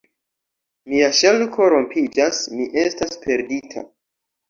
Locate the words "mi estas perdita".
2.57-3.89